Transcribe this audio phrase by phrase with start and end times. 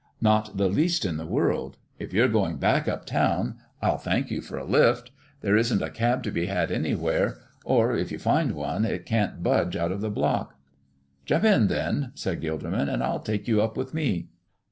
[0.19, 1.77] "Not the least in the world.
[1.99, 5.11] If you're going back up town, I'll thank you for a lift.
[5.41, 9.05] There isn't a cab to be had anywhere, or if you do find one it
[9.05, 10.55] can't budge out of the block."
[11.27, 14.29] "Jump in, then," said Gilderman, "and I'll take you up with me."